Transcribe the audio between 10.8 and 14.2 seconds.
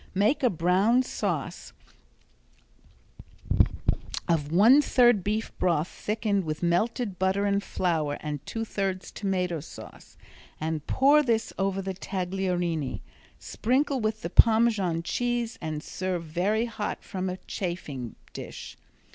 pour this over the tagliarini. Sprinkle